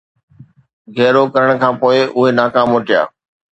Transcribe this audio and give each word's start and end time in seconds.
گهيرو 0.95 1.23
ڪرڻ 1.33 1.49
کان 1.61 1.73
پوءِ 1.81 1.97
اهي 2.17 2.31
ناڪام 2.39 2.65
موٽيا 2.73 3.01